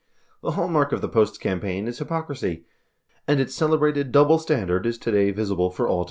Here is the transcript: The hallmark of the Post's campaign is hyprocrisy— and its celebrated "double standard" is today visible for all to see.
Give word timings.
The 0.41 0.53
hallmark 0.53 0.93
of 0.93 1.01
the 1.01 1.07
Post's 1.07 1.37
campaign 1.37 1.87
is 1.87 1.99
hyprocrisy— 1.99 2.65
and 3.27 3.39
its 3.39 3.53
celebrated 3.53 4.11
"double 4.11 4.39
standard" 4.39 4.87
is 4.87 4.97
today 4.97 5.29
visible 5.29 5.69
for 5.69 5.87
all 5.87 5.99
to 5.99 5.99
see. 5.99 5.99